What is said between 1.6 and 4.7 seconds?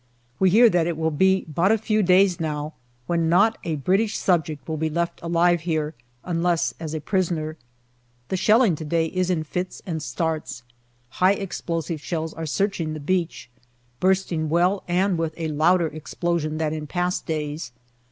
a few days now when not a British subject